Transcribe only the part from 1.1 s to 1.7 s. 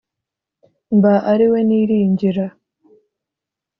ari we